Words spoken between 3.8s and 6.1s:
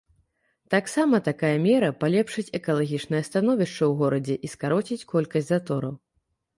ў горадзе і скароціць колькасць затораў.